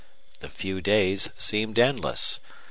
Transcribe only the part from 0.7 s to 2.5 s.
days seemed endless.